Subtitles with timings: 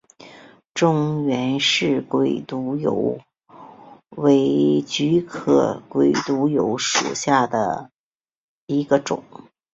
[0.73, 3.19] 中原氏鬼督邮
[4.17, 7.91] 为菊科鬼督邮属下的
[8.65, 9.23] 一个种。